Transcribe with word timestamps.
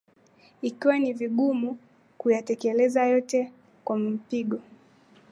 ikiwa 0.61 0.99
ni 0.99 1.13
vigumu 1.13 1.77
kuyatekeleza 2.17 3.05
yote 3.05 3.51
kwa 3.83 3.99
mpigo 3.99 4.59